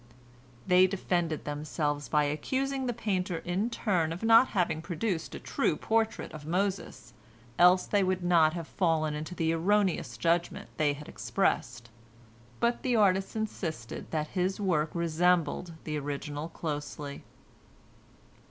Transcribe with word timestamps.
They 0.65 0.87
defended 0.87 1.45
themselves 1.45 2.09
by 2.09 2.23
accusing 2.23 2.87
the 2.87 2.91
painter 2.91 3.37
in 3.37 3.69
turn 3.69 4.11
of 4.11 4.23
not 4.23 4.47
having 4.47 4.81
produced 4.81 5.35
a 5.35 5.39
true 5.39 5.75
portrait 5.75 6.31
of 6.31 6.43
Moses, 6.43 7.13
else 7.59 7.85
they 7.85 8.01
would 8.03 8.23
not 8.23 8.53
have 8.55 8.67
fallen 8.67 9.13
into 9.13 9.35
the 9.35 9.53
erroneous 9.53 10.17
judgment 10.17 10.69
they 10.77 10.93
had 10.93 11.07
expressed. 11.07 11.91
But 12.59 12.81
the 12.81 12.95
artist 12.95 13.35
insisted 13.35 14.09
that 14.09 14.29
his 14.29 14.59
work 14.59 14.89
resembled 14.95 15.73
the 15.83 15.99
original 15.99 16.49
closely. 16.49 17.23